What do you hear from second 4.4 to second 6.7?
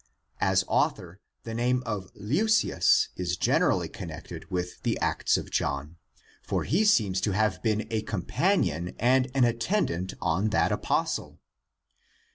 with the Acts of John, for